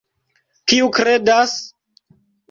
Kiu 0.71 0.87
kredas? 0.99 1.53